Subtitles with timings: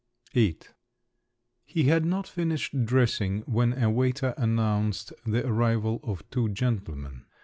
[0.33, 0.57] VIII
[1.63, 7.25] He had not finished dressing, when a waiter announced the arrival of two gentlemen.